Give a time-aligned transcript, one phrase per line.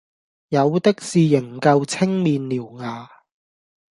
[0.47, 3.07] 有的是仍舊青面獠牙，